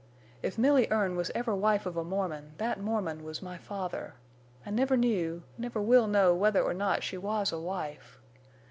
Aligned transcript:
_If 0.41 0.57
Milly 0.57 0.87
Erne 0.89 1.15
was 1.15 1.29
ever 1.35 1.53
wife 1.53 1.85
of 1.85 1.95
a 1.95 2.03
Mormon 2.03 2.53
that 2.57 2.79
Mormon 2.81 3.23
was 3.23 3.43
my 3.43 3.59
father! 3.59 4.15
I 4.65 4.71
never 4.71 4.97
knew—never 4.97 5.79
will 5.79 6.07
know 6.07 6.33
whether 6.33 6.63
or 6.63 6.73
not 6.73 7.03
she 7.03 7.19
was 7.19 7.51
a 7.51 7.59
wife. 7.59 8.17